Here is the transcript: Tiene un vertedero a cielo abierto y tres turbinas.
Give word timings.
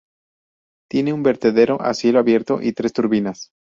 Tiene 0.89 1.13
un 1.13 1.21
vertedero 1.21 1.79
a 1.79 1.93
cielo 1.93 2.17
abierto 2.17 2.59
y 2.59 2.73
tres 2.73 2.91
turbinas. 2.91 3.51